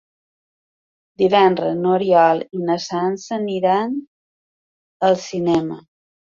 [1.21, 3.95] Divendres n'Oriol i na Sança aniran
[5.11, 5.79] al cinema.